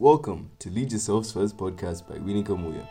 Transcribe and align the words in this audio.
Welcome 0.00 0.52
to 0.60 0.70
Lead 0.70 0.92
Yourself's 0.92 1.32
First 1.32 1.56
podcast 1.56 2.08
by 2.08 2.18
Winnie 2.18 2.44
Kamuya. 2.44 2.86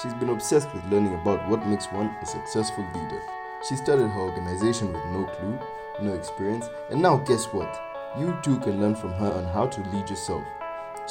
She's 0.00 0.14
been 0.14 0.28
obsessed 0.28 0.72
with 0.72 0.84
learning 0.84 1.12
about 1.14 1.48
what 1.48 1.66
makes 1.66 1.86
one 1.86 2.06
a 2.22 2.24
successful 2.24 2.86
leader. 2.94 3.20
She 3.68 3.74
started 3.74 4.06
her 4.06 4.20
organization 4.20 4.92
with 4.92 5.04
no 5.06 5.24
clue, 5.24 5.58
no 6.00 6.14
experience, 6.14 6.66
and 6.90 7.02
now 7.02 7.16
guess 7.16 7.46
what? 7.46 7.82
You 8.16 8.38
too 8.44 8.60
can 8.60 8.80
learn 8.80 8.94
from 8.94 9.10
her 9.14 9.32
on 9.32 9.46
how 9.46 9.66
to 9.66 9.80
lead 9.90 10.08
yourself. 10.08 10.44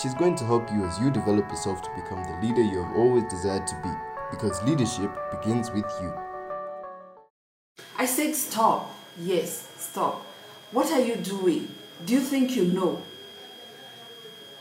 She's 0.01 0.13
going 0.13 0.35
to 0.35 0.45
help 0.45 0.71
you 0.71 0.85
as 0.85 0.97
you 0.97 1.11
develop 1.11 1.49
yourself 1.49 1.81
to 1.81 1.89
become 2.01 2.23
the 2.23 2.47
leader 2.47 2.61
you 2.61 2.81
have 2.81 2.95
always 2.95 3.25
desired 3.25 3.67
to 3.67 3.75
be, 3.83 3.91
because 4.31 4.63
leadership 4.63 5.11
begins 5.29 5.71
with 5.71 5.91
you. 6.01 6.13
I 7.97 8.05
said 8.05 8.33
stop. 8.33 8.89
Yes, 9.19 9.67
stop. 9.77 10.25
What 10.71 10.89
are 10.93 11.01
you 11.01 11.17
doing? 11.17 11.67
Do 12.05 12.13
you 12.13 12.21
think 12.21 12.55
you 12.55 12.63
know? 12.63 13.01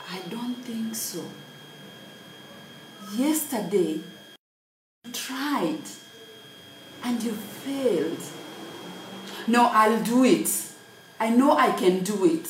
I 0.09 0.19
don't 0.29 0.55
think 0.55 0.95
so. 0.95 1.23
Yesterday, 3.15 4.01
you 5.05 5.11
tried 5.11 5.81
and 7.03 7.21
you 7.21 7.31
failed. 7.33 8.21
No, 9.47 9.65
I'll 9.67 10.03
do 10.03 10.23
it. 10.23 10.49
I 11.19 11.29
know 11.29 11.57
I 11.57 11.71
can 11.71 12.03
do 12.03 12.25
it. 12.25 12.47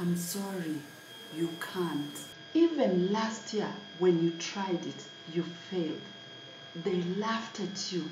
I'm 0.00 0.16
sorry, 0.16 0.76
you 1.34 1.48
can't. 1.72 2.18
Even 2.54 3.12
last 3.12 3.52
year, 3.54 3.68
when 3.98 4.22
you 4.22 4.30
tried 4.32 4.84
it, 4.86 5.04
you 5.32 5.42
failed. 5.70 6.00
They 6.84 7.02
laughed 7.18 7.60
at 7.60 7.92
you. 7.92 8.08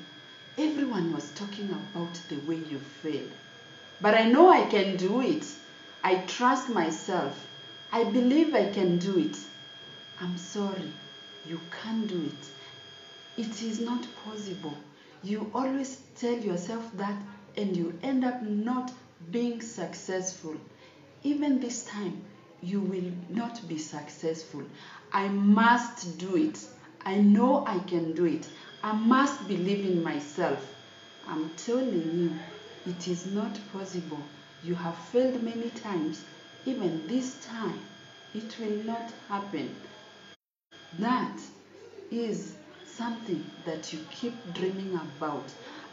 Everyone 0.57 1.13
was 1.13 1.29
talking 1.31 1.69
about 1.69 2.13
the 2.29 2.37
way 2.47 2.55
you 2.55 2.79
failed. 2.79 3.31
But 4.01 4.15
I 4.15 4.29
know 4.29 4.49
I 4.49 4.65
can 4.65 4.97
do 4.97 5.21
it. 5.21 5.45
I 6.03 6.15
trust 6.27 6.69
myself. 6.69 7.47
I 7.95 8.03
believe 8.03 8.53
I 8.53 8.69
can 8.71 8.97
do 8.97 9.17
it. 9.19 9.37
I'm 10.19 10.37
sorry, 10.37 10.91
you 11.47 11.57
can't 11.81 12.05
do 12.05 12.25
it. 12.25 13.41
It 13.41 13.63
is 13.63 13.79
not 13.79 14.05
possible. 14.25 14.73
You 15.23 15.49
always 15.53 16.01
tell 16.17 16.37
yourself 16.37 16.83
that 16.97 17.15
and 17.55 17.77
you 17.77 17.97
end 18.03 18.25
up 18.25 18.41
not 18.41 18.91
being 19.31 19.61
successful. 19.61 20.57
Even 21.23 21.61
this 21.61 21.85
time, 21.85 22.21
you 22.61 22.81
will 22.81 23.13
not 23.29 23.65
be 23.65 23.77
successful. 23.77 24.63
I 25.13 25.29
must 25.29 26.17
do 26.17 26.35
it. 26.35 26.67
I 27.05 27.15
know 27.15 27.65
I 27.65 27.79
can 27.79 28.11
do 28.11 28.25
it. 28.25 28.45
I 28.83 28.91
must 28.91 29.47
believe 29.47 29.85
in 29.85 30.03
myself. 30.03 30.59
I'm 31.29 31.49
telling 31.55 32.11
you, 32.19 32.91
it 32.91 33.07
is 33.07 33.25
not 33.25 33.57
possible. 33.71 34.19
You 34.65 34.75
have 34.75 34.97
failed 34.97 35.41
many 35.41 35.69
times. 35.69 36.25
Even 36.65 37.05
this 37.07 37.45
time, 37.45 37.79
it 38.33 38.57
will 38.59 38.83
not 38.83 39.11
happen. 39.29 39.75
That 40.99 41.39
is 42.11 42.55
something 42.85 43.45
that 43.65 43.93
you 43.93 43.99
keep 44.09 44.33
dreaming 44.53 44.93
about. 44.93 45.43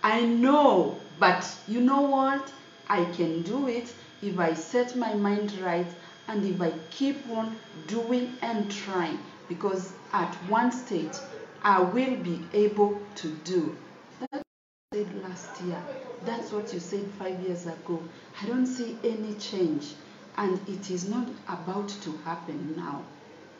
I 0.02 0.24
know, 0.24 0.98
but 1.18 1.46
you 1.68 1.80
know 1.80 2.02
what? 2.02 2.52
I 2.88 3.04
can 3.16 3.42
do 3.42 3.68
it 3.68 3.92
if 4.22 4.38
I 4.38 4.54
set 4.54 4.96
my 4.96 5.14
mind 5.14 5.52
right 5.58 5.86
and 6.28 6.44
if 6.44 6.60
I 6.60 6.72
keep 6.90 7.28
on 7.30 7.56
doing 7.86 8.32
and 8.42 8.70
trying 8.70 9.18
because 9.48 9.92
at 10.12 10.34
one 10.48 10.72
stage 10.72 11.16
I 11.62 11.80
will 11.80 12.16
be 12.16 12.40
able 12.52 13.00
to 13.16 13.28
do. 13.44 13.76
That's 14.20 14.32
what 14.32 14.98
you 14.98 15.04
said 15.04 15.22
last 15.22 15.60
year. 15.62 15.82
That's 16.24 16.52
what 16.52 16.72
you 16.72 16.80
said 16.80 17.04
five 17.18 17.40
years 17.40 17.66
ago. 17.66 18.02
I 18.40 18.46
don't 18.46 18.66
see 18.66 18.96
any 19.04 19.34
change 19.34 19.94
and 20.36 20.58
it 20.68 20.90
is 20.90 21.08
not 21.08 21.28
about 21.48 21.88
to 21.88 22.12
happen 22.24 22.74
now 22.76 23.04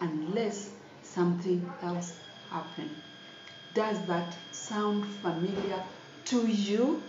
unless 0.01 0.71
something 1.03 1.71
else 1.83 2.19
happens. 2.51 2.91
Does 3.75 4.05
that 4.07 4.35
sound 4.51 5.07
familiar 5.23 5.83
to 6.27 6.47
you? 6.47 7.03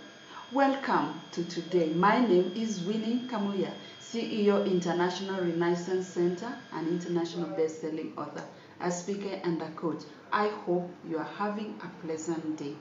Welcome 0.52 1.20
to 1.32 1.44
today. 1.46 1.94
My 1.94 2.20
name 2.26 2.52
is 2.56 2.82
Winnie 2.84 3.28
Kamuya, 3.28 3.72
CEO 4.02 4.66
International 4.66 5.42
Renaissance 5.42 6.08
Center 6.08 6.56
and 6.74 6.88
international 6.88 7.50
best-selling 7.56 8.14
author, 8.18 8.44
a 8.80 8.92
speaker 8.92 9.40
and 9.44 9.62
a 9.62 9.70
coach. 9.72 10.04
I 10.32 10.48
hope 10.66 10.90
you 11.10 11.18
are 11.18 11.30
having 11.38 11.80
a 11.84 12.06
pleasant 12.06 12.58
day. 12.58 12.76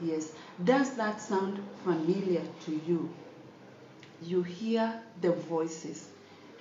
Yes, 0.00 0.32
does 0.64 0.94
that 0.96 1.20
sound 1.20 1.58
familiar 1.82 2.42
to 2.66 2.80
you? 2.86 3.10
You 4.22 4.42
hear 4.42 5.00
the 5.20 5.32
voices. 5.32 6.08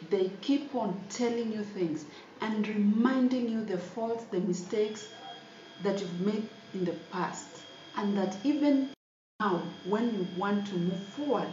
They 0.09 0.31
keep 0.41 0.75
on 0.75 0.99
telling 1.09 1.51
you 1.51 1.63
things 1.63 2.05
and 2.41 2.67
reminding 2.67 3.49
you 3.49 3.63
the 3.65 3.77
faults, 3.77 4.25
the 4.25 4.39
mistakes 4.39 5.07
that 5.83 5.99
you've 5.99 6.21
made 6.21 6.47
in 6.73 6.85
the 6.85 6.95
past, 7.11 7.47
and 7.95 8.17
that 8.17 8.35
even 8.43 8.89
now, 9.39 9.61
when 9.85 10.13
you 10.13 10.27
want 10.37 10.67
to 10.67 10.75
move 10.75 11.03
forward, 11.07 11.47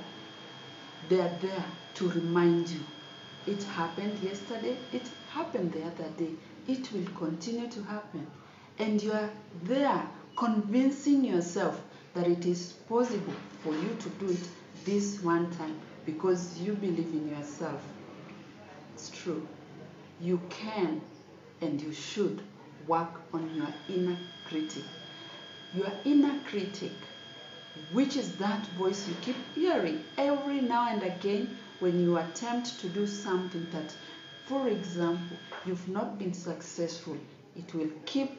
they 1.08 1.20
are 1.20 1.38
there 1.41 1.64
to 1.94 2.08
remind 2.10 2.69
you. 2.69 2.80
It 3.47 3.62
happened 3.64 4.19
yesterday, 4.20 4.76
it 4.92 5.03
happened 5.30 5.72
the 5.72 5.82
other 5.84 6.09
day, 6.16 6.30
it 6.69 6.92
will 6.92 7.06
continue 7.16 7.69
to 7.69 7.82
happen. 7.84 8.26
And 8.78 9.03
you 9.03 9.12
are 9.12 9.30
there 9.64 10.06
convincing 10.36 11.24
yourself 11.24 11.80
that 12.14 12.26
it 12.26 12.47
is 12.47 12.72
possible 12.88 13.34
for 13.62 13.72
you 13.74 13.97
to 13.98 14.09
do 14.10 14.30
it 14.30 14.48
this 14.84 15.22
one 15.22 15.50
time 15.53 15.78
because 16.06 16.59
you 16.60 16.74
believe 16.74 17.12
in 17.12 17.28
yourself. 17.28 17.82
It's 18.94 19.10
true. 19.10 19.47
You 20.20 20.41
can 20.50 21.00
and 21.60 21.80
you 21.80 21.92
should 21.92 22.42
work 22.86 23.20
on 23.32 23.54
your 23.54 23.69
inner 23.88 24.19
critic. 24.47 24.84
Your 25.75 25.92
inner 26.04 26.38
critic, 26.44 26.92
which 27.92 28.16
is 28.16 28.36
that 28.36 28.66
voice 28.78 29.08
you 29.08 29.14
keep 29.22 29.36
hearing 29.54 30.04
every 30.19 30.60
now 30.60 30.88
and 30.88 31.03
again 31.03 31.56
when 31.80 31.98
you 32.00 32.19
attempt 32.19 32.80
to 32.80 32.88
do 32.88 33.06
something 33.06 33.66
that, 33.72 33.94
for 34.47 34.69
example, 34.69 35.36
you've 35.64 35.88
not 35.88 36.19
been 36.19 36.34
successful, 36.34 37.16
it 37.56 37.74
will 37.74 37.91
keep 38.04 38.30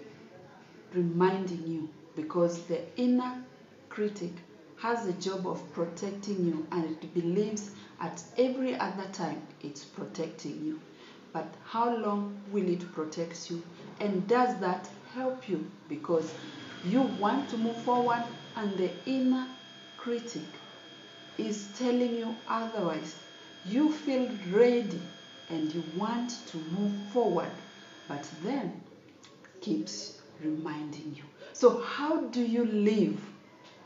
reminding 0.94 1.68
you 1.68 1.90
because 2.16 2.64
the 2.64 2.82
inner 2.96 3.44
critic 3.90 4.34
has 4.84 5.08
a 5.08 5.14
job 5.14 5.48
of 5.48 5.62
protecting 5.72 6.46
you 6.46 6.68
and 6.74 6.84
it 6.84 7.14
believes 7.14 7.72
at 8.02 8.22
every 8.38 8.76
other 8.76 9.08
time 9.14 9.42
it's 9.62 9.86
protecting 9.86 10.62
you. 10.62 10.78
But 11.32 11.46
how 11.64 11.96
long 11.96 12.38
will 12.52 12.68
it 12.68 12.92
protect 12.92 13.50
you? 13.50 13.64
And 14.02 14.28
does 14.28 14.60
that 14.60 14.90
help 15.14 15.48
you? 15.48 15.66
Because 15.88 16.30
you 16.84 17.04
want 17.18 17.50
to 17.52 17.58
move 17.58 17.78
forward 17.78 18.24
and 18.58 18.78
the 18.78 18.90
inner 19.06 19.48
critic 19.96 20.50
is 21.38 21.70
telling 21.78 22.18
you 22.18 22.36
otherwise. 22.50 23.16
You 23.66 23.90
feel 23.90 24.30
ready 24.52 25.00
and 25.50 25.74
you 25.74 25.82
want 25.96 26.40
to 26.48 26.58
move 26.78 26.92
forward, 27.14 27.52
but 28.10 28.30
then 28.44 28.82
keeps 29.62 30.20
reminding 30.42 31.16
you. 31.16 31.24
So, 31.54 31.80
how 31.80 32.24
do 32.26 32.42
you 32.42 32.66
leave 32.66 33.22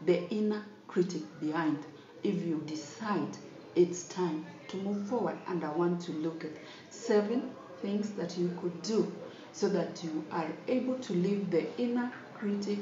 the 0.03 0.28
inner 0.31 0.64
critic 0.97 1.22
behind 1.40 1.78
if 2.24 2.44
you 2.44 2.59
decide 2.66 3.38
it's 3.75 4.08
time 4.08 4.44
to 4.68 4.78
move 4.78 5.08
forward? 5.08 5.38
And 5.47 5.63
I 5.63 5.69
want 5.69 6.02
to 6.06 6.12
look 6.12 6.44
at 6.44 6.50
seven 6.90 7.52
things 7.84 8.09
that 8.13 8.35
you 8.35 8.52
could 8.59 8.81
do 8.81 9.13
so 9.53 9.69
that 9.69 10.03
you 10.03 10.25
are 10.31 10.47
able 10.68 10.96
to 10.96 11.13
leave 11.13 11.52
the 11.52 11.68
inner 11.80 12.12
critic 12.34 12.80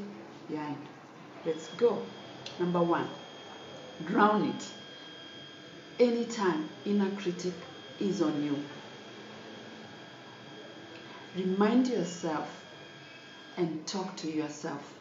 behind. 0.47 0.77
Let's 1.45 1.67
go. 1.75 2.01
Number 2.57 2.81
one, 2.81 3.09
drown 4.05 4.47
it. 4.47 4.65
Anytime 5.99 6.69
inner 6.85 7.11
critic 7.17 7.53
is 7.99 8.21
on 8.21 8.41
you, 8.41 8.57
remind 11.35 11.89
yourself 11.89 12.63
and 13.57 13.85
talk 13.85 14.15
to 14.15 14.31
yourself. 14.31 14.93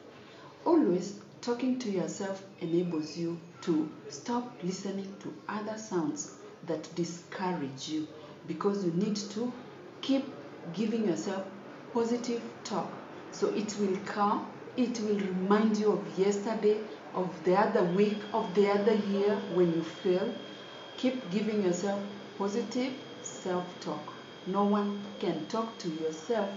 Always 0.64 1.20
talking 1.44 1.78
to 1.78 1.90
yourself 1.90 2.42
enables 2.62 3.18
you 3.18 3.38
to 3.60 3.86
stop 4.08 4.50
listening 4.62 5.14
to 5.20 5.30
other 5.46 5.76
sounds 5.76 6.36
that 6.66 6.82
discourage 6.94 7.86
you 7.86 8.08
because 8.48 8.82
you 8.82 8.90
need 8.92 9.14
to 9.14 9.52
keep 10.00 10.24
giving 10.72 11.06
yourself 11.06 11.44
positive 11.92 12.40
talk. 12.64 12.90
So 13.32 13.48
it 13.50 13.76
will 13.78 13.94
come, 14.06 14.46
it 14.78 14.98
will 15.00 15.18
remind 15.18 15.76
you 15.76 15.92
of 15.92 16.18
yesterday, 16.18 16.78
of 17.14 17.28
the 17.44 17.56
other 17.56 17.84
week, 17.92 18.16
of 18.32 18.54
the 18.54 18.70
other 18.70 18.94
year 18.94 19.36
when 19.54 19.70
you 19.74 19.82
failed. 19.82 20.34
Keep 20.96 21.30
giving 21.30 21.62
yourself 21.62 22.00
positive 22.38 22.94
self 23.20 23.66
talk. 23.80 24.14
No 24.46 24.64
one 24.64 25.02
can 25.20 25.44
talk 25.48 25.76
to 25.80 25.88
yourself 25.90 26.48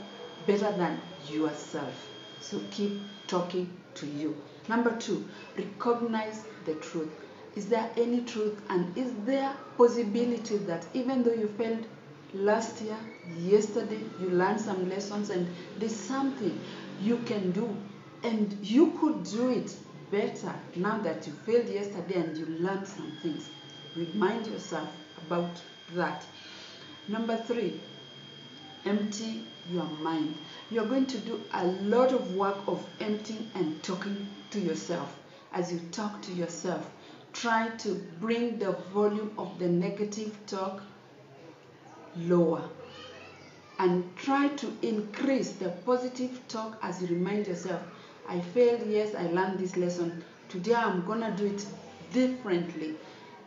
better 0.46 0.72
than 0.78 0.98
yourself. 1.30 2.10
So 2.40 2.62
keep 2.72 3.02
talking 3.28 3.70
to 3.96 4.06
you. 4.06 4.34
Number 4.68 4.96
two, 4.98 5.28
recognize 5.58 6.46
the 6.66 6.76
truth. 6.76 7.10
Is 7.56 7.68
there 7.68 7.90
any 7.98 8.22
truth 8.22 8.62
and 8.70 8.96
is 8.98 9.12
there 9.26 9.54
possibility 9.78 10.58
that 10.58 10.86
even 10.94 11.24
though 11.24 11.34
you 11.34 11.48
failed 11.58 11.86
last 12.34 12.82
year, 12.82 12.98
yesterday, 13.40 14.00
you 14.20 14.30
learned 14.30 14.60
some 14.60 14.90
lessons, 14.90 15.30
and 15.30 15.48
there's 15.80 15.96
something 15.96 16.60
you 17.02 17.18
can 17.26 17.52
do, 17.52 17.76
and 18.24 18.58
you 18.62 18.92
could 19.00 19.24
do 19.24 19.50
it 19.50 19.76
better 20.12 20.54
now 20.76 20.98
that 21.00 21.26
you 21.28 21.34
failed 21.46 21.68
yesterday 21.68 22.20
and 22.22 22.38
you 22.38 22.46
learned 22.46 22.88
some 22.88 23.12
things. 23.22 23.50
Remind 23.96 24.48
yourself 24.48 24.90
about 25.26 25.62
that. 25.94 26.24
Number 27.08 27.38
three, 27.38 27.80
empty 28.86 29.44
your 29.72 29.86
mind. 30.02 30.36
You're 30.70 30.86
going 30.86 31.08
to 31.08 31.18
do 31.20 31.42
a 31.54 31.66
lot 31.66 32.12
of 32.12 32.36
work 32.36 32.58
of 32.68 32.86
emptying 33.00 33.50
and 33.56 33.82
talking 33.84 34.28
to 34.52 34.60
yourself. 34.60 35.16
As 35.54 35.72
you 35.72 35.80
talk 35.92 36.22
to 36.24 36.34
yourself, 36.34 36.90
try 37.34 37.70
to 37.78 37.96
bring 38.20 38.58
the 38.60 38.72
volume 38.94 39.32
of 39.38 39.58
the 39.60 39.68
negative 39.68 40.38
talk 40.48 40.82
lower. 42.16 42.64
And 43.80 44.16
try 44.16 44.48
to 44.50 44.74
increase 44.82 45.52
the 45.54 45.70
positive 45.70 46.48
talk 46.48 46.78
as 46.82 47.02
you 47.02 47.08
remind 47.10 47.48
yourself 47.48 47.82
i 48.28 48.40
failed 48.40 48.86
yes 48.88 49.16
i 49.16 49.28
learned 49.28 49.60
this 49.60 49.78
lesson. 49.78 50.24
Today 50.50 50.74
i'm 50.74 51.06
gonna 51.06 51.36
do 51.38 51.46
it 51.46 51.66
differently. 52.12 52.96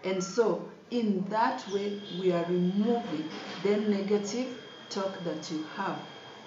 And 0.05 0.23
so 0.23 0.70
in 0.91 1.25
that 1.29 1.69
way 1.73 2.00
we 2.19 2.32
are 2.32 2.44
removing 2.44 3.29
the 3.62 3.76
negative 3.76 4.56
talk 4.88 5.23
that 5.25 5.50
you 5.50 5.64
have. 5.76 5.99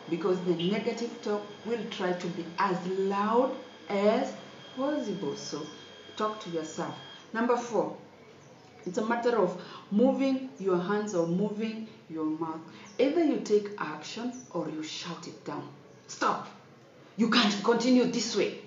Because 0.09 0.39
the 0.45 0.55
negative 0.55 1.21
talk 1.21 1.41
will 1.65 1.83
try 1.89 2.13
to 2.13 2.27
be 2.27 2.45
as 2.57 2.77
loud 2.87 3.55
as 3.89 4.33
possible 4.75 5.35
so 5.35 5.65
talk 6.17 6.39
to 6.39 6.49
yourself 6.49 6.95
number 7.33 7.57
four 7.57 7.95
it's 8.85 8.97
a 8.97 9.05
matter 9.05 9.37
of 9.37 9.61
moving 9.91 10.49
your 10.59 10.77
hands 10.77 11.15
or 11.15 11.25
moving 11.25 11.87
your 12.09 12.25
mouth. 12.25 12.59
Either 12.99 13.23
you 13.23 13.39
take 13.39 13.69
action 13.77 14.33
or 14.51 14.69
you 14.69 14.83
shout 14.83 15.27
it 15.27 15.45
down. 15.45 15.67
Stop. 16.07 16.47
You 17.15 17.29
can't 17.29 17.63
continue 17.63 18.05
this 18.05 18.35
way. 18.35 18.59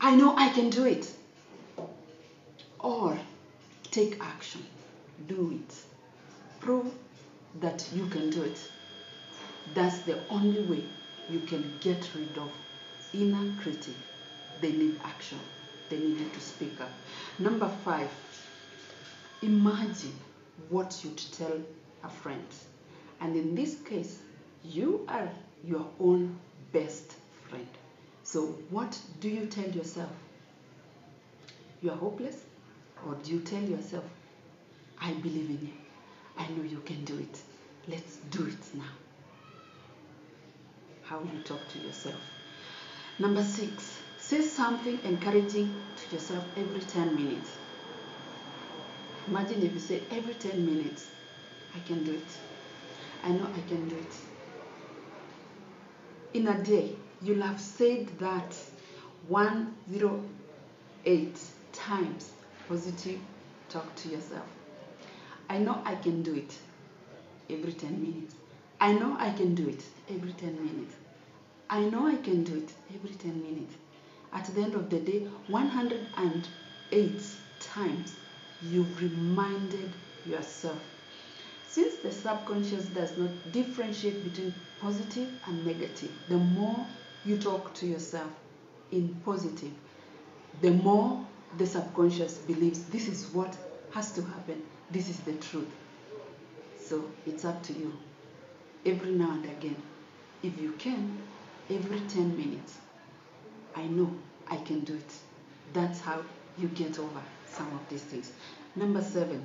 I 0.00 0.14
know 0.14 0.36
I 0.36 0.50
can 0.50 0.70
do 0.70 0.84
it. 0.84 1.10
Or 2.78 3.18
take 3.90 4.20
action. 4.20 4.64
Do 5.26 5.52
it. 5.52 5.74
Prove 6.60 6.92
that 7.60 7.88
you 7.94 8.06
can 8.06 8.30
do 8.30 8.42
it. 8.42 8.58
That's 9.74 9.98
the 10.00 10.18
only 10.28 10.62
way 10.64 10.84
you 11.30 11.40
can 11.40 11.78
get 11.80 12.08
rid 12.14 12.36
of 12.38 12.50
inner 13.12 13.54
critic. 13.62 13.94
They 14.60 14.72
need 14.72 15.00
action. 15.04 15.38
They 15.88 15.98
need 15.98 16.18
you 16.18 16.28
to 16.28 16.40
speak 16.40 16.80
up. 16.80 16.90
Number 17.38 17.68
five, 17.84 18.10
Imagine 19.42 20.14
what 20.68 21.00
you'd 21.04 21.16
tell 21.32 21.60
a 22.02 22.08
friend. 22.08 22.44
And 23.20 23.36
in 23.36 23.54
this 23.54 23.76
case, 23.82 24.18
you 24.64 25.04
are 25.08 25.30
your 25.64 25.86
own 26.00 26.36
best 26.72 27.14
friend. 27.48 27.68
So, 28.24 28.46
what 28.70 28.98
do 29.20 29.28
you 29.28 29.46
tell 29.46 29.68
yourself? 29.70 30.10
You 31.82 31.92
are 31.92 31.96
hopeless? 31.96 32.44
Or 33.06 33.14
do 33.22 33.32
you 33.32 33.40
tell 33.40 33.62
yourself, 33.62 34.04
I 35.00 35.12
believe 35.12 35.50
in 35.50 35.68
you. 35.68 35.72
I 36.36 36.48
know 36.48 36.64
you 36.64 36.80
can 36.80 37.04
do 37.04 37.16
it. 37.16 37.40
Let's 37.86 38.16
do 38.30 38.44
it 38.46 38.74
now. 38.74 38.92
How 41.04 41.20
you 41.20 41.42
talk 41.44 41.60
to 41.72 41.78
yourself. 41.78 42.20
Number 43.20 43.42
six, 43.42 43.98
say 44.20 44.42
something 44.42 45.00
encouraging 45.02 45.74
to 45.96 46.14
yourself 46.14 46.44
every 46.56 46.78
10 46.78 47.16
minutes. 47.16 47.50
Imagine 49.26 49.60
if 49.62 49.74
you 49.74 49.80
say 49.80 50.02
every 50.12 50.34
10 50.34 50.64
minutes, 50.64 51.08
I 51.74 51.80
can 51.80 52.04
do 52.04 52.12
it. 52.12 52.38
I 53.24 53.32
know 53.32 53.44
I 53.44 53.60
can 53.68 53.88
do 53.88 53.96
it. 53.96 54.14
In 56.32 56.46
a 56.46 56.62
day, 56.62 56.94
you'll 57.20 57.42
have 57.42 57.60
said 57.60 58.06
that 58.20 58.54
108 59.26 61.40
times 61.72 62.30
positive 62.68 63.18
talk 63.68 63.92
to 63.96 64.10
yourself. 64.10 64.46
I 65.50 65.58
know 65.58 65.82
I 65.84 65.96
can 65.96 66.22
do 66.22 66.34
it 66.34 66.56
every 67.50 67.72
10 67.72 68.00
minutes. 68.00 68.36
I 68.80 68.92
know 68.92 69.16
I 69.18 69.32
can 69.32 69.56
do 69.56 69.68
it 69.68 69.82
every 70.08 70.34
10 70.34 70.54
minutes. 70.64 70.94
I 71.70 71.80
know 71.80 72.06
I 72.06 72.16
can 72.16 72.44
do 72.44 72.56
it 72.56 72.72
every 72.94 73.10
10 73.10 73.42
minutes. 73.42 73.74
At 74.32 74.46
the 74.46 74.62
end 74.62 74.74
of 74.74 74.88
the 74.88 75.00
day, 75.00 75.26
108 75.48 77.22
times 77.60 78.14
you've 78.62 79.02
reminded 79.02 79.92
yourself. 80.24 80.78
Since 81.68 81.96
the 81.96 82.10
subconscious 82.10 82.86
does 82.86 83.18
not 83.18 83.30
differentiate 83.52 84.24
between 84.24 84.54
positive 84.80 85.28
and 85.46 85.66
negative, 85.66 86.10
the 86.28 86.38
more 86.38 86.86
you 87.26 87.36
talk 87.36 87.74
to 87.74 87.86
yourself 87.86 88.30
in 88.90 89.14
positive, 89.24 89.72
the 90.62 90.70
more 90.70 91.22
the 91.58 91.66
subconscious 91.66 92.38
believes 92.38 92.84
this 92.84 93.08
is 93.08 93.26
what 93.34 93.54
has 93.92 94.12
to 94.12 94.22
happen, 94.22 94.62
this 94.90 95.10
is 95.10 95.20
the 95.20 95.34
truth. 95.34 95.68
So 96.80 97.04
it's 97.26 97.44
up 97.44 97.62
to 97.64 97.74
you. 97.74 97.92
Every 98.86 99.12
now 99.12 99.32
and 99.32 99.44
again, 99.44 99.76
if 100.42 100.58
you 100.58 100.72
can, 100.72 101.18
every 101.70 102.00
10 102.00 102.36
minutes, 102.36 102.78
I 103.74 103.86
know 103.86 104.10
I 104.48 104.56
can 104.56 104.80
do 104.80 104.94
it. 104.94 105.12
That's 105.72 106.00
how 106.00 106.22
you 106.56 106.68
get 106.68 106.98
over 106.98 107.22
some 107.50 107.66
of 107.72 107.88
these 107.88 108.02
things. 108.02 108.32
Number 108.74 109.02
seven, 109.02 109.44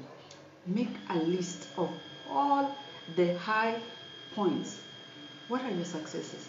make 0.66 0.90
a 1.10 1.18
list 1.18 1.68
of 1.78 1.90
all 2.30 2.76
the 3.16 3.38
high 3.38 3.80
points. 4.36 4.80
What 5.48 5.62
are 5.64 5.72
your 5.72 5.86
successes? 5.86 6.48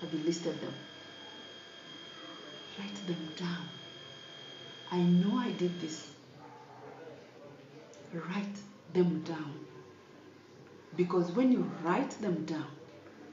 Have 0.00 0.12
you 0.12 0.20
listed 0.20 0.60
them? 0.60 0.74
Write 2.78 3.06
them 3.06 3.28
down. 3.36 3.68
I 4.90 4.98
know 4.98 5.38
I 5.38 5.52
did 5.52 5.80
this. 5.80 6.10
Write 8.12 8.58
them 8.92 9.22
down. 9.22 9.54
Because 10.96 11.32
when 11.32 11.52
you 11.52 11.70
write 11.82 12.10
them 12.20 12.44
down, 12.44 12.66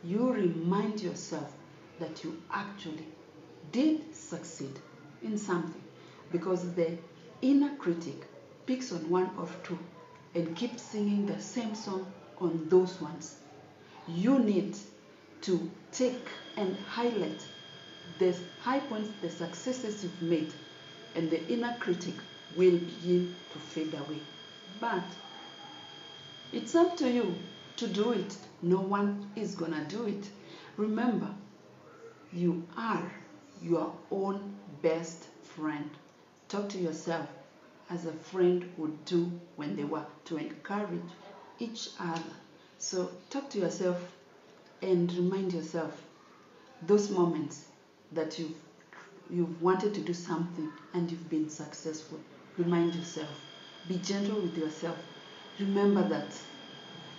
you 0.04 0.32
remind 0.32 1.02
yourself 1.02 1.54
that 2.00 2.24
you 2.24 2.42
actually 2.51 3.07
did 3.72 4.16
succeed 4.16 4.80
in 5.24 5.38
something. 5.38 5.81
Because 6.31 6.74
the 6.74 6.98
inner 7.42 7.75
critic 7.78 8.25
picks 8.66 8.92
on 8.92 9.10
one 9.10 9.30
or 9.38 9.48
two 9.63 9.80
and 10.36 10.56
keeps 10.56 10.81
singing 10.84 11.25
the 11.25 11.40
same 11.42 11.74
song 11.75 12.06
on 12.40 12.68
those 12.69 13.01
ones. 13.01 13.38
You 14.07 14.40
need 14.40 14.75
to 15.42 15.69
take 15.92 16.28
and 16.57 16.76
highlight 16.88 17.42
the 18.19 18.35
high 18.62 18.80
points, 18.80 19.09
the 19.21 19.30
successes 19.30 20.04
you've 20.04 20.21
made, 20.21 20.52
and 21.16 21.30
the 21.30 21.47
inner 21.52 21.76
critic 21.80 22.14
will 22.56 22.78
begin 22.78 23.35
to 23.54 23.59
fade 23.59 23.94
away. 23.94 24.19
But 24.80 25.04
it's 26.52 26.76
up 26.76 26.97
to 26.97 27.09
you 27.09 27.33
to 27.78 27.88
do 27.88 28.12
it. 28.12 28.38
No 28.62 28.80
one 28.80 29.30
is 29.35 29.56
gonna 29.56 29.85
do 29.88 30.06
it. 30.06 30.30
Remember, 30.78 31.33
you 32.31 32.68
are 32.78 33.12
your 33.62 33.94
own 34.12 34.56
best 34.81 35.26
friend. 35.44 35.90
Talk 36.48 36.69
to 36.69 36.78
yourself 36.78 37.28
as 37.90 38.06
a 38.06 38.14
friend 38.14 38.71
would 38.78 39.04
do 39.06 39.31
when 39.56 39.76
they 39.76 39.83
were 39.83 40.06
to 40.26 40.38
encourage 40.38 41.02
each 41.59 41.90
other. 42.00 42.21
So 42.78 43.12
talk 43.30 43.50
to 43.52 43.59
yourself 43.59 44.16
and 44.81 45.12
remind 45.14 45.54
yourself 45.54 46.02
those 46.83 47.09
moments 47.09 47.66
that 48.12 48.40
you've 48.40 48.56
you've 49.30 49.62
wanted 49.62 49.94
to 49.94 50.02
do 50.02 50.14
something 50.14 50.71
and 50.94 51.12
you've 51.12 51.30
been 51.30 51.50
successful. 51.50 52.19
Remind 52.57 52.95
yourself. 52.95 53.30
Be 53.88 53.98
gentle 53.98 54.40
with 54.42 54.57
yourself. 54.57 54.98
Remember 55.59 56.07
that 56.07 56.26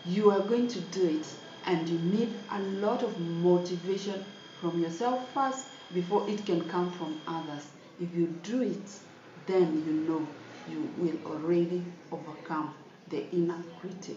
you 0.04 0.30
are 0.30 0.40
going 0.40 0.66
to 0.68 0.80
do 0.80 1.06
it 1.06 1.26
and 1.66 1.88
you 1.88 1.98
need 1.98 2.32
a 2.50 2.60
lot 2.84 3.02
of 3.02 3.18
motivation 3.20 4.24
from 4.60 4.82
yourself 4.82 5.32
first 5.32 5.66
before 5.94 6.28
it 6.28 6.44
can 6.44 6.68
come 6.68 6.92
from 6.92 7.20
others. 7.26 7.66
If 8.00 8.14
you 8.14 8.26
do 8.42 8.62
it, 8.62 8.90
then 9.46 9.82
you 9.86 9.92
know 9.92 10.28
you 10.68 10.92
will 10.98 11.32
already 11.32 11.82
overcome 12.12 12.74
the 13.08 13.28
inner 13.32 13.62
critic 13.80 14.16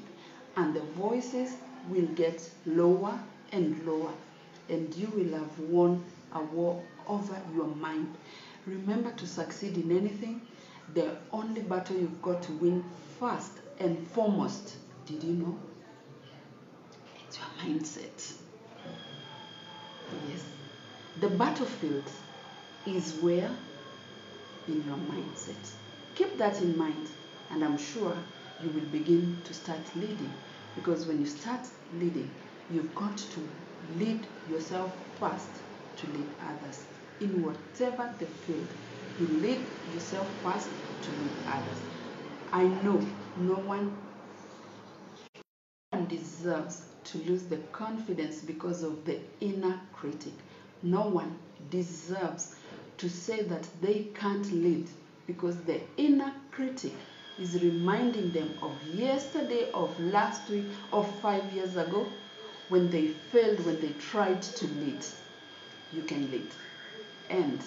and 0.57 0.73
the 0.75 0.81
voices 0.81 1.55
will 1.89 2.05
get 2.15 2.47
lower 2.65 3.17
and 3.51 3.85
lower 3.85 4.11
and 4.69 4.93
you 4.95 5.07
will 5.07 5.39
have 5.39 5.59
won 5.59 6.03
a 6.33 6.41
war 6.41 6.81
over 7.07 7.39
your 7.55 7.67
mind. 7.67 8.13
Remember 8.65 9.11
to 9.11 9.25
succeed 9.25 9.77
in 9.77 9.91
anything, 9.91 10.41
the 10.93 11.15
only 11.31 11.61
battle 11.61 11.97
you've 11.97 12.21
got 12.21 12.41
to 12.43 12.51
win 12.53 12.83
first 13.19 13.51
and 13.79 14.07
foremost, 14.09 14.77
did 15.05 15.23
you 15.23 15.33
know? 15.33 15.59
It's 17.27 17.37
your 17.37 17.47
mindset. 17.65 18.42
Yes. 20.29 20.43
The 21.19 21.29
battlefield 21.29 22.09
is 22.85 23.15
where? 23.15 23.51
In 24.67 24.83
your 24.83 24.97
mindset. 24.97 25.71
Keep 26.15 26.37
that 26.37 26.61
in 26.61 26.77
mind, 26.77 27.09
and 27.51 27.63
I'm 27.63 27.77
sure 27.77 28.15
you 28.61 28.69
will 28.69 28.85
begin 28.91 29.41
to 29.43 29.53
start 29.53 29.95
leading 29.95 30.33
Because 30.75 31.05
when 31.05 31.19
you 31.19 31.25
start 31.25 31.67
leading, 31.93 32.31
you've 32.69 32.95
got 32.95 33.17
to 33.17 33.49
lead 33.97 34.27
yourself 34.49 34.91
first 35.19 35.49
to 35.97 36.07
lead 36.07 36.29
others 36.41 36.85
in 37.19 37.41
whatever 37.43 38.13
the 38.19 38.25
field. 38.25 38.67
You 39.19 39.27
lead 39.27 39.67
yourself 39.93 40.27
first 40.41 40.69
to 41.01 41.11
lead 41.11 41.31
others. 41.47 41.77
I 42.51 42.63
know 42.63 43.05
no 43.35 43.55
one 43.55 43.95
deserves 46.07 46.92
to 47.05 47.17
lose 47.19 47.43
the 47.43 47.57
confidence 47.71 48.41
because 48.41 48.83
of 48.83 49.05
the 49.05 49.19
inner 49.39 49.79
critic. 49.93 50.33
No 50.81 51.01
one 51.01 51.37
deserves 51.69 52.55
to 52.97 53.09
say 53.09 53.43
that 53.43 53.67
they 53.81 54.07
can't 54.15 54.51
lead 54.51 54.87
because 55.27 55.57
the 55.63 55.79
inner 55.97 56.33
critic 56.51 56.93
is 57.39 57.61
reminding 57.63 58.31
them 58.31 58.49
of 58.61 58.71
yesterday, 58.93 59.71
of 59.73 59.97
last 59.99 60.49
week, 60.49 60.65
of 60.91 61.09
five 61.21 61.51
years 61.53 61.75
ago 61.77 62.07
when 62.69 62.89
they 62.89 63.07
failed, 63.07 63.65
when 63.65 63.79
they 63.81 63.93
tried 63.93 64.41
to 64.41 64.67
lead. 64.67 65.03
You 65.91 66.03
can 66.03 66.29
lead. 66.31 66.51
And 67.29 67.59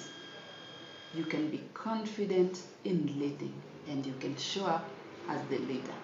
you 1.15 1.25
can 1.25 1.49
be 1.49 1.63
confident 1.75 2.61
in 2.85 3.07
leading 3.19 3.55
and 3.89 4.05
you 4.05 4.15
can 4.21 4.37
show 4.37 4.67
up 4.67 4.89
as 5.29 5.41
the 5.49 5.59
leader. 5.59 5.95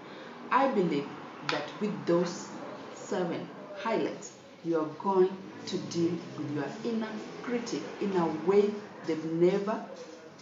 I 0.50 0.68
believe 0.68 1.08
that 1.48 1.70
with 1.80 2.06
those 2.06 2.50
seven 2.94 3.48
highlights, 3.74 4.32
you 4.64 4.78
are 4.80 4.88
going 5.02 5.36
to 5.66 5.78
deal 5.78 6.18
with 6.36 6.50
your 6.50 6.66
inner 6.84 7.10
critic 7.42 7.82
in 8.00 8.16
a 8.16 8.26
way 8.26 8.74
they've 9.06 9.24
never 9.24 9.84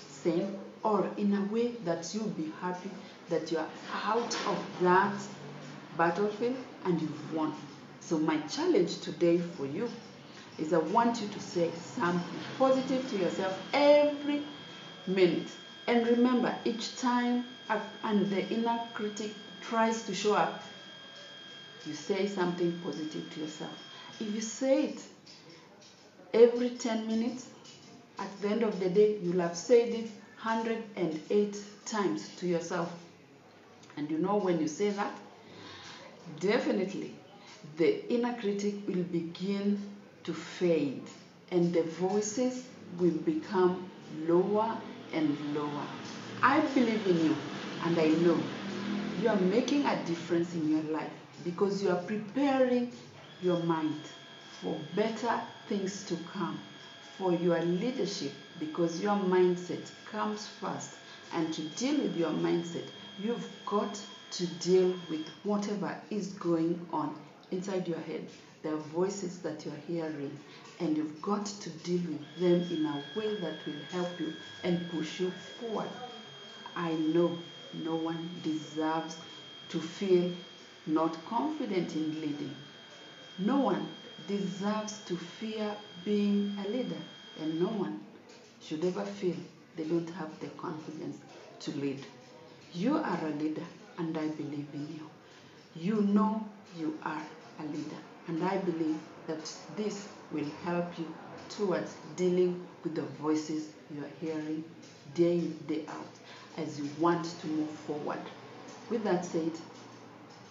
seen 0.08 0.58
or 0.82 1.08
in 1.16 1.34
a 1.34 1.52
way 1.52 1.72
that 1.84 2.12
you'll 2.14 2.28
be 2.28 2.52
happy 2.60 2.90
that 3.28 3.50
you're 3.52 3.68
out 3.92 4.34
of 4.46 4.58
that 4.80 5.14
battlefield 5.96 6.56
and 6.84 7.00
you've 7.00 7.32
won. 7.32 7.54
So, 8.00 8.18
my 8.18 8.38
challenge 8.42 9.00
today 9.00 9.38
for 9.38 9.66
you 9.66 9.88
is 10.58 10.72
I 10.72 10.78
want 10.78 11.20
you 11.20 11.28
to 11.28 11.40
say 11.40 11.70
something 11.74 12.40
positive 12.58 13.08
to 13.10 13.16
yourself 13.16 13.58
every 13.72 14.42
minute. 15.06 15.48
And 15.86 16.06
remember, 16.06 16.54
each 16.64 16.96
time 16.96 17.44
and 18.04 18.30
the 18.30 18.48
inner 18.48 18.80
critic 18.94 19.32
tries 19.60 20.02
to 20.04 20.14
show 20.14 20.34
up, 20.34 20.62
you 21.86 21.94
say 21.94 22.26
something 22.26 22.78
positive 22.84 23.32
to 23.34 23.40
yourself. 23.40 23.72
If 24.20 24.34
you 24.34 24.40
say 24.40 24.84
it 24.84 25.02
every 26.34 26.70
10 26.70 27.06
minutes, 27.06 27.46
at 28.18 28.28
the 28.42 28.48
end 28.48 28.62
of 28.62 28.78
the 28.80 28.90
day, 28.90 29.16
you'll 29.22 29.40
have 29.40 29.56
said 29.56 29.88
it 29.88 30.10
108 30.42 31.56
times 31.86 32.28
to 32.36 32.46
yourself. 32.46 32.92
And 33.96 34.10
you 34.10 34.18
know 34.18 34.36
when 34.36 34.60
you 34.60 34.68
say 34.68 34.90
that, 34.90 35.12
definitely 36.38 37.14
the 37.76 38.12
inner 38.12 38.34
critic 38.34 38.74
will 38.86 39.02
begin 39.04 39.80
to 40.24 40.32
fade 40.32 41.02
and 41.50 41.72
the 41.72 41.82
voices 41.82 42.64
will 42.98 43.16
become 43.24 43.88
lower 44.26 44.76
and 45.12 45.54
lower. 45.54 45.86
I 46.42 46.60
believe 46.60 47.06
in 47.06 47.24
you 47.24 47.36
and 47.84 47.98
I 47.98 48.08
know 48.08 48.38
you 49.20 49.28
are 49.28 49.36
making 49.36 49.84
a 49.86 49.96
difference 50.04 50.54
in 50.54 50.70
your 50.70 50.82
life 50.92 51.10
because 51.44 51.82
you 51.82 51.90
are 51.90 52.02
preparing 52.02 52.92
your 53.42 53.58
mind 53.60 54.00
for 54.60 54.76
better 54.94 55.40
things 55.68 56.04
to 56.04 56.16
come, 56.32 56.58
for 57.16 57.32
your 57.32 57.60
leadership 57.62 58.32
because 58.58 59.00
your 59.00 59.16
mindset 59.16 59.90
comes 60.10 60.46
first. 60.46 60.90
And 61.32 61.52
to 61.54 61.62
deal 61.62 61.96
with 62.02 62.16
your 62.16 62.30
mindset, 62.30 62.84
you've 63.18 63.48
got 63.66 64.00
to 64.32 64.46
deal 64.46 64.94
with 65.08 65.26
whatever 65.44 65.96
is 66.10 66.28
going 66.34 66.84
on 66.92 67.14
inside 67.50 67.88
your 67.88 68.00
head. 68.00 68.26
There 68.62 68.74
are 68.74 68.88
voices 68.94 69.38
that 69.38 69.64
you're 69.64 69.74
hearing, 69.86 70.38
and 70.80 70.96
you've 70.96 71.22
got 71.22 71.46
to 71.46 71.70
deal 71.70 72.00
with 72.00 72.40
them 72.40 72.66
in 72.76 72.84
a 72.84 73.18
way 73.18 73.34
that 73.36 73.54
will 73.66 73.82
help 73.90 74.20
you 74.20 74.34
and 74.64 74.90
push 74.90 75.20
you 75.20 75.32
forward. 75.58 75.88
I 76.76 76.92
know 76.92 77.38
no 77.72 77.94
one 77.94 78.28
deserves 78.42 79.16
to 79.70 79.80
feel 79.80 80.30
not 80.86 81.24
confident 81.26 81.94
in 81.94 82.20
leading. 82.20 82.54
No 83.38 83.58
one 83.60 83.88
deserves 84.26 85.00
to 85.06 85.16
fear 85.16 85.74
being 86.04 86.56
a 86.64 86.68
leader, 86.68 87.02
and 87.40 87.60
no 87.60 87.68
one 87.68 88.00
should 88.60 88.84
ever 88.84 89.04
feel 89.04 89.36
they 89.76 89.84
don't 89.84 90.10
have 90.10 90.38
the 90.40 90.48
confidence 90.48 91.16
to 91.60 91.70
lead. 91.72 92.04
You 92.72 92.96
are 92.96 93.20
a 93.26 93.30
leader, 93.30 93.66
and 93.98 94.16
I 94.16 94.28
believe 94.28 94.68
in 94.72 94.88
you. 94.94 95.10
You 95.74 96.02
know 96.02 96.48
you 96.76 96.98
are 97.02 97.22
a 97.58 97.64
leader, 97.64 98.00
and 98.28 98.42
I 98.44 98.58
believe 98.58 99.00
that 99.26 99.52
this 99.76 100.08
will 100.30 100.48
help 100.64 100.98
you 100.98 101.14
towards 101.48 101.94
dealing 102.16 102.66
with 102.84 102.94
the 102.94 103.02
voices 103.02 103.68
you 103.94 104.02
are 104.02 104.14
hearing 104.20 104.64
day 105.14 105.38
in, 105.38 105.58
day 105.66 105.84
out 105.88 106.14
as 106.56 106.78
you 106.78 106.88
want 106.98 107.24
to 107.40 107.46
move 107.46 107.70
forward. 107.70 108.20
With 108.88 109.04
that 109.04 109.24
said, 109.24 109.52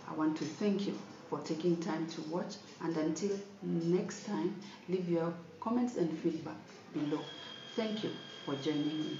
I 0.09 0.13
want 0.15 0.35
to 0.37 0.43
thank 0.43 0.87
you 0.87 0.97
for 1.29 1.39
taking 1.41 1.77
time 1.77 2.07
to 2.07 2.21
watch, 2.21 2.55
and 2.81 2.97
until 2.97 3.37
next 3.61 4.25
time, 4.25 4.55
leave 4.87 5.07
your 5.07 5.31
comments 5.61 5.97
and 5.97 6.11
feedback 6.17 6.57
below. 6.93 7.21
Thank 7.75 8.03
you 8.03 8.09
for 8.45 8.55
joining 8.55 8.97
me. 8.99 9.19